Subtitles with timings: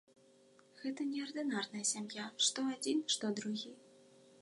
[0.81, 3.71] Гэта неардынарная сям'я, што адзін, што другі.